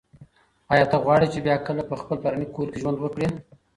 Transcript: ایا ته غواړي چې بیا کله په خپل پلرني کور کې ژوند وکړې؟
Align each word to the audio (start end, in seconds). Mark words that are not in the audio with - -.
ایا 0.73 0.85
ته 0.91 0.97
غواړي 1.03 1.27
چې 1.33 1.39
بیا 1.45 1.55
کله 1.67 1.81
په 1.89 1.95
خپل 2.01 2.17
پلرني 2.23 2.47
کور 2.55 2.67
کې 2.71 2.81
ژوند 2.81 2.97
وکړې؟ 2.99 3.27